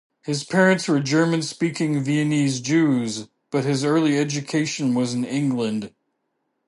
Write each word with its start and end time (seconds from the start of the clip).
His 0.23 0.43
parents 0.43 0.87
were 0.87 0.99
German-speaking 0.99 2.03
Viennese 2.03 2.59
Jews, 2.59 3.27
but 3.51 3.65
his 3.65 3.85
early 3.85 4.17
education 4.17 4.95
was 4.95 5.13
in 5.13 5.23
England. 5.23 5.93